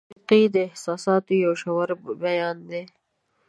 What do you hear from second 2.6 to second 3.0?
دی.